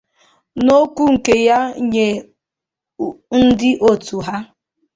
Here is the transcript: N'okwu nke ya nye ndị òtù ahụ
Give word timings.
N'okwu 0.63 1.03
nke 1.13 1.33
ya 1.47 1.59
nye 1.89 2.07
ndị 3.45 3.69
òtù 3.89 4.15
ahụ 4.35 4.43